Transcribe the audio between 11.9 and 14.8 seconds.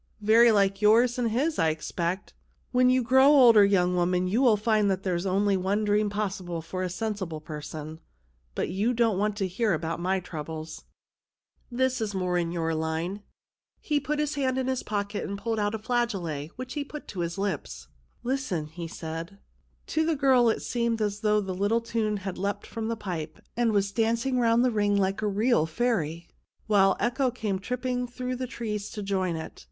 is more in your line." He put his hand in